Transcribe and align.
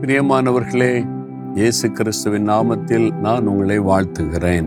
பிரியமானவர்களே 0.00 1.08
இயேசு 1.54 1.90
கிறிஸ்துவின் 1.90 2.48
நாமத்தில் 2.48 3.20
நான் 3.20 3.46
உங்களை 3.46 3.80
வாழ்த்துகிறேன். 3.80 4.66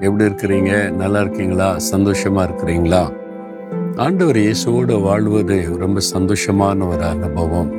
எப்படி 0.00 0.24
இருக்கிறீங்க? 0.24 0.90
நல்லா 0.90 1.20
இருக்கீங்களா? 1.20 1.76
சந்தோஷமா 1.92 2.48
இருக்கிறீங்களா? 2.48 3.12
ஆண்டவர் 3.96 4.36
இயேசுவோடு 4.36 5.02
வாழ்வது 5.02 5.76
ரொம்ப 5.78 6.00
சந்தோஷமான 6.14 6.88
ஒரு 6.88 7.04
அனுபவம். 7.04 7.72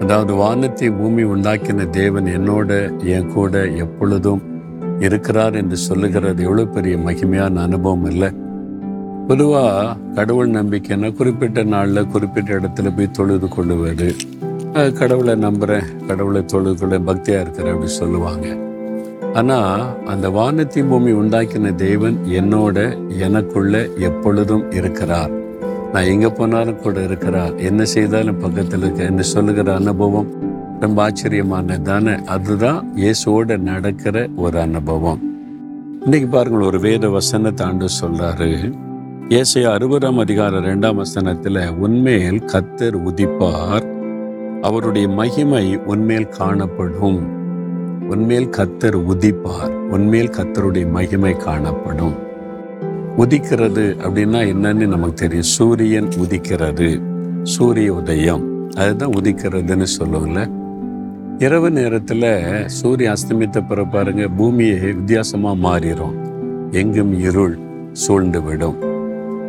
அதாவது 0.00 0.34
வானத்தை 0.34 0.90
பூமி 0.90 1.24
உண்டாக்கின 1.24 1.88
தேவன் 1.88 2.24
என்னோட 2.24 3.02
என் 3.04 3.32
கூட 3.32 3.66
எப்பொழுதும் 3.66 4.42
இருக்கிறார் 4.98 5.54
என்று 5.54 5.76
சொல்லுகிறது. 5.76 6.42
எவ்வளோ 6.42 6.64
பெரிய 6.64 6.96
மகிமையான 6.96 7.54
அனுபவம் 7.54 8.04
இல்லை. 8.04 8.30
பொதுவாக 9.28 9.96
கடவுள் 10.14 10.50
நம்பிக்கைன்னா 10.50 11.16
குறிப்பிட்ட 11.16 11.62
நாளில் 11.62 12.06
குறிப்பிட்ட 12.06 12.54
இடத்துல 12.54 12.96
போய் 12.96 13.10
தொழுது 13.10 13.48
கொள்ளுவது 13.48 14.14
கடவுளை 14.98 15.34
நம்புகிறேன் 15.44 15.86
கடவுளை 16.08 16.40
தொழுது 16.44 16.98
பக்தியாக 17.08 17.42
இருக்கிறேன் 17.44 17.72
அப்படி 17.74 17.92
சொல்லுவாங்க. 17.92 18.46
ஆனால் 19.38 19.82
அந்த 20.12 20.26
வானத்தின் 20.36 20.88
பூமி 20.90 21.12
உண்டாக்கின 21.12 21.72
தேவன் 21.74 22.16
என்னோட 22.40 22.76
எனக்குள்ள 23.26 23.82
எப்பொழுதும் 24.08 24.64
இருக்கிறார். 24.70 25.32
நான் 25.92 26.08
எங்கே 26.12 26.30
போனாலும் 26.38 26.80
கூட 26.84 27.02
இருக்கிறார். 27.08 27.54
என்ன 27.56 27.84
செய்தாலும் 27.84 28.40
பக்கத்தில் 28.44 28.82
இருக்க 28.82 29.02
என்ன 29.02 29.22
சொல்லுகிற 29.22 29.74
அனுபவம் 29.74 30.30
ரொம்ப 30.80 30.98
ஆச்சரியமானது 31.06 31.82
தானே 31.82 32.14
அதுதான் 32.34 32.80
இயேசுவோட 33.02 33.58
நடக்கிற 33.70 34.28
ஒரு 34.36 34.58
அனுபவம். 34.58 35.20
இன்னைக்கு 36.04 36.28
பாருங்கள் 36.28 36.68
ஒரு 36.70 36.80
வேத 36.88 37.08
வசனத்தை 37.08 37.66
ஆண்டு 37.66 37.88
சொல்றாரு. 38.02 38.50
இயேசையா 39.28 39.70
அறுபதாம் 39.78 40.22
அதிகாரம் 40.24 40.64
ரெண்டாம் 40.64 41.00
வசனத்தில் 41.04 41.62
உண்மையில் 41.86 42.44
கத்தர் 42.52 42.98
உதிப்பார் 43.10 43.89
அவருடைய 44.62 45.08
மகிமை 45.08 45.76
உன்மேல் 45.76 46.28
காணப்படும். 46.28 47.28
உன்மேல் 48.08 48.48
கத்தர் 48.48 48.98
உதிப்பார். 49.12 49.70
உன்மேல் 49.70 50.30
கத்தருடைய 50.30 50.90
மகிமை 50.90 51.36
காணப்படும். 51.36 52.14
உதிக்கிறது 53.18 53.96
அப்படின்னா 54.06 54.40
என்னன்னு 54.52 54.86
நமக்கு 54.86 55.12
தெரியும். 55.12 55.44
சூரியன் 55.44 56.08
உதிக்கிறது. 56.08 57.02
சூரிய 57.42 57.94
உதயம். 57.94 58.70
அதுதான் 58.76 59.10
உதிக்கிறதுன்னு 59.10 59.86
சொல்லுவோம்ல 60.00 60.50
இரவு 61.38 61.70
நேரத்தில் 61.70 62.68
சூரிய 62.68 63.12
அஸ்தமித்த 63.12 63.66
பிற 63.68 63.84
பாருங்க 63.84 64.28
பூமியை 64.28 64.78
வித்தியாசமாக 64.78 65.68
மாறிடும் 65.68 66.14
எங்கும் 66.70 67.20
இருள் 67.20 67.58
சூழ்ந்து 67.92 68.42
விடும் 68.42 68.76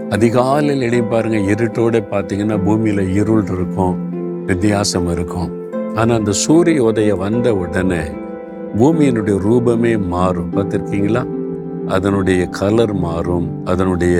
அதிகாலையில் 0.09 0.81
இடையும் 0.81 1.09
பாருங்க. 1.09 1.37
இருட்டோட 1.37 2.03
பார்த்தீங்கன்னா 2.11 2.63
பூமியில் 2.65 3.13
இருள் 3.13 3.43
இருக்கும். 3.43 4.10
வித்தியாசம் 4.51 5.09
இருக்கும். 5.15 5.49
ஆனா 5.95 6.11
அந்த 6.15 6.31
சூரிய 6.45 6.79
உதயம் 6.83 7.23
வந்த 7.25 7.47
உடனே 7.63 8.03
பூமியினுடைய 8.79 9.37
ரூபமே 9.47 9.93
மாறும். 10.13 10.51
பார்த்துருக்கீங்களா? 10.51 11.23
அதனுடைய 11.87 12.41
கலர் 12.59 12.93
மாறும். 13.05 13.47
அதனுடைய 13.65 14.17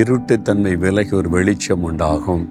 இருட்டுத்தன்மை 0.00 0.72
விலகி 0.76 1.14
ஒரு 1.16 1.28
வெளிச்சம் 1.28 1.82
உண்டாகும். 1.82 2.44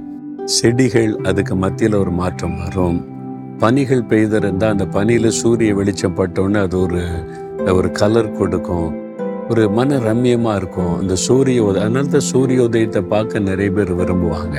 செடிகள் 0.55 1.11
அதுக்கு 1.29 1.55
மத்தியில் 1.55 1.97
ஒரு 2.03 2.11
மாற்றம் 2.11 2.57
வரும். 2.63 2.97
பனிகள் 3.59 4.07
பெய்திருந்தால் 4.09 4.73
அந்த 4.75 4.85
பனியில் 4.95 5.37
சூரிய 5.41 5.73
வெளிச்சம் 5.75 6.17
பட்டோன்னே 6.17 6.59
அது 6.61 6.77
ஒரு 6.79 7.03
ஒரு 7.75 7.91
கலர் 7.91 8.35
கொடுக்கும். 8.39 8.89
ஒரு 9.49 9.63
மன 9.77 9.97
ரம்யமாக 10.07 10.59
இருக்கும். 10.59 10.93
அந்த 10.99 11.15
சூரிய 11.27 11.59
உதயம் 11.63 11.85
அதனால 11.85 12.07
தான் 12.07 12.27
சூரிய 12.31 12.63
உதயத்தை 12.63 13.01
பார்க்க 13.13 13.47
நிறைய 13.49 13.71
பேர் 13.71 13.93
விரும்புவாங்க. 13.99 14.57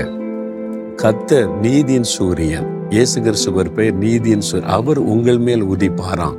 கத்தர் 1.02 1.58
நீதியின் 1.58 2.02
சூரியன். 2.02 2.88
இயேசு 2.90 3.22
கிறிஸ்து 3.22 3.52
பெயர் 3.52 3.94
நீதியின் 3.94 4.40
சூரியன் 4.40 4.70
அவர் 4.70 4.98
உங்கள் 4.98 5.38
மேல் 5.38 5.64
உதிப்பாராம். 5.64 6.38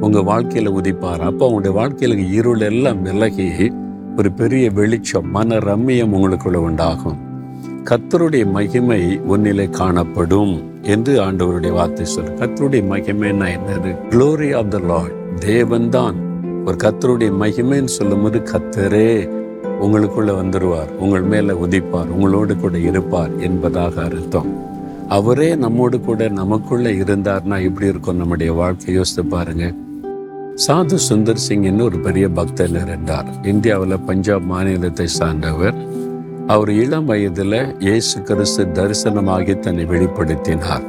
உங்கள் 0.00 0.22
வாழ்க்கையில் 0.22 0.72
உதிப்பார்? 0.72 1.18
அப்போ 1.18 1.46
உங்களுடைய 1.46 1.76
வாழ்க்கையில் 1.76 2.32
இருள் 2.32 2.60
எல்லாம் 2.60 3.02
விலகி 3.02 3.72
ஒரு 4.16 4.32
பெரிய 4.32 4.70
வெளிச்சம் 4.70 5.30
மன 5.30 5.56
ரம்மியம் 5.56 6.14
உங்களுக்குள்ள 6.14 6.54
உண்டாகும். 6.54 7.18
கத்தருடைய 7.84 8.50
மகிமை 8.50 9.20
உன்னிலே 9.28 9.70
காணப்படும் 9.70 10.82
என்று 10.82 11.20
ஆண்டவருடைய 11.20 11.72
வார்த்தை 11.72 12.04
சொல் 12.04 12.34
கத்தருடைய 12.34 12.82
மகிமைன்னா 12.94 13.58
என்னது? 13.58 13.96
க்ளோரி 14.10 14.56
ஆஃப் 14.56 14.70
த 14.70 14.78
லார்ட் 14.78 15.14
தேவன்தான். 15.46 16.14
ஒரு 16.64 16.76
கத்தருடைய 16.82 17.32
மகிமைன்னு 17.40 17.94
சொல்லும்போது 18.00 18.38
கத்தரே 18.38 19.41
உங்களுக்குள்ள 19.82 20.30
வந்துருவார் 20.32 20.90
உங்கள் 20.96 21.22
மேல 21.22 21.52
உதிப்பார் 21.52 22.06
உங்களோடு 22.06 22.56
கூட 22.56 22.78
இருப்பார் 22.78 23.38
என்பதாக 23.38 24.02
அர்த்தம். 24.02 24.70
அவரே 25.08 25.54
நம்மோடு 25.54 26.00
கூட 26.00 26.28
நமக்குள்ள 26.28 26.88
இருந்தார்னா 26.88 27.62
எப்படி 27.62 27.86
இருக்கும் 27.86 28.16
நம்முடைய 28.16 28.52
வாழ்க்கை. 28.52 28.94
யோசித்து 28.94 29.24
பாருங்க. 29.24 29.72
சாது 30.66 30.96
சுந்தர் 31.08 31.36
சிங்னு 31.48 31.82
ஒரு 31.82 31.98
பெரிய 31.98 32.28
பக்தர் 32.28 32.70
இருந்தார் 32.70 33.26
இந்தியாவில் 33.42 33.98
பஞ்சாப் 33.98 34.42
மாநிலத்தை 34.42 35.06
சார்ந்தவர். 35.06 35.74
அவர் 36.46 36.70
இளம் 36.70 37.04
வயதில் 37.04 37.78
இயேசு 37.78 38.22
கிறிஸ்து 38.22 38.64
தரிசனமாகி 38.64 39.58
தன்னை 39.58 39.84
வெளிப்படுத்தினார். 39.84 40.86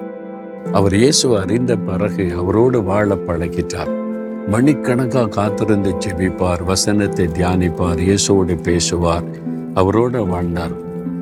அவர் 0.73 0.95
இயேசுவை 0.95 1.41
அறிந்த 1.41 1.75
பிறகு 1.75 2.33
அவரோடு 2.33 2.83
வாழ 2.83 3.15
பழகிட்டார். 3.15 4.01
மணிக்கணக்காக 4.49 5.27
காத்திருந்து 5.27 5.95
செபிப்பார் 5.99 6.63
வசனத்தை 6.63 7.27
தியானிப்பார் 7.27 7.99
இயேசுவோடு 7.99 8.61
பேசுவார். 8.61 9.23
அவரோடு 9.73 10.25
வாழ்ந்தார். 10.25 10.71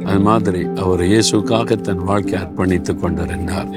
அது 0.03 0.19
மாதிரி 0.19 0.67
அவர் 0.75 0.99
இயேசுக்காக 0.99 1.81
தன் 1.81 2.03
வாழ்க்கை 2.03 2.39
அர்ப்பணித்து 2.39 2.99
கொண்டிருந்தார். 2.99 3.67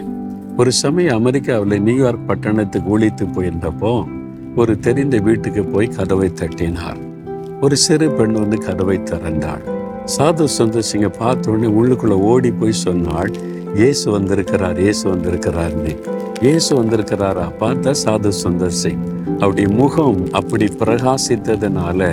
ஒரு 0.56 0.72
சமயம் 0.72 1.16
அமெரிக்காவில் 1.16 1.82
நியூயார்க் 1.82 2.26
பட்டணத்துக்கு 2.26 2.90
ஒழித்து 2.90 3.26
போயிருந்தப்போ 3.26 4.04
ஒரு 4.56 4.78
தெரிந்த 4.78 5.18
வீட்டுக்கு 5.18 5.64
போய் 5.64 5.86
கதவை 5.86 6.28
தட்டினார். 6.28 6.96
ஒரு 7.60 7.76
சிறு 7.76 8.10
பெண் 8.10 8.32
வந்து 8.32 8.58
கதவை 8.58 8.98
திறந்தாள். 8.98 9.64
சாது 10.18 10.46
சுந்தர் 10.58 10.88
சிங்கை 10.92 11.10
பார்த்த 11.18 11.50
உடனே 11.50 12.14
ஓடி 12.14 12.50
போய் 12.50 12.72
சொன்னாள் 12.72 13.30
இயேசு 13.78 14.10
வந்திருக்கிறார் 14.10 14.78
இயேசு 14.80 15.04
வந்திருக்கிறார்னு 15.12 15.92
இயேசு 16.40 16.70
வந்திருக்கிறாரா? 16.80 17.46
பார்த்தா 17.60 17.92
சாது 18.04 18.30
சுந்தர் 18.42 18.76
சிங். 18.80 19.02
அவருடைய 19.38 19.68
முகம் 19.68 20.32
அப்படி 20.32 20.66
பிரகாசித்ததுனால 20.80 22.08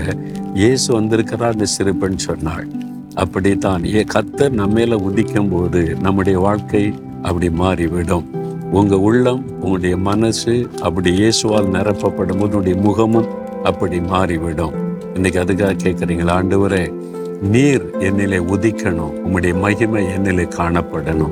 இயேசு 0.53 0.87
வந்திருக்கிறார்னு 0.99 1.67
சிறுபன் 1.73 2.17
சொன்னாள். 2.17 2.67
அப்படித்தான் 3.15 3.83
ஏ 3.93 4.03
கத்தர் 4.13 4.57
நம்மேல 4.61 4.99
உதிக்கும் 5.07 5.49
போது 5.49 5.83
நம்முடைய 5.99 6.39
வாழ்க்கை 6.39 6.83
அப்படி 7.21 7.49
மாறிவிடும். 7.49 8.25
உங்க 8.71 8.99
உள்ளம் 8.99 9.43
உங்களுடைய 9.61 9.97
மனசு 9.97 10.55
அப்படி 10.81 11.11
இயேசுவால் 11.21 11.71
நிரப்பப்படும் 11.77 12.41
போது 12.41 12.57
உங்களுடைய 12.57 12.77
முகமும் 12.87 13.29
அப்படி 13.63 13.99
மாறிவிடும். 13.99 14.75
இன்னைக்கு 15.15 15.39
அதுக்காக 15.39 15.75
கேட்குறீங்களா? 15.85 16.35
ஆண்டவரே 16.41 16.83
நீர் 17.41 17.89
என்னிலே 17.99 18.39
உதிக்கணும் 18.39 19.13
உம்முடைய 19.25 19.59
மகிமை 19.59 20.05
என்னிலே 20.05 20.47
காணப்படணும். 20.57 21.31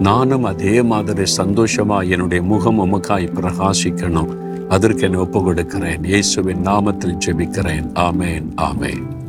நானும் 0.00 0.44
அதே 0.44 0.82
மாதிரி 0.82 1.32
சந்தோஷமா 1.36 2.08
என்னுடைய 2.08 2.44
முகம் 2.44 2.80
உமக்காய் 2.80 3.32
பிரகாசிக்கணும். 3.34 4.36
அதற்கு 4.68 5.02
என்னை 5.02 5.20
ஒப்பு 5.20 5.42
கொடுக்கிறேன் 5.42 6.04
இயேசுவின் 6.04 6.66
நாமத்தில் 6.66 7.18
ஜெபிக்கிறேன். 7.26 7.88
ஆமேன் 7.94 8.44
ஆமேன். 8.56 9.19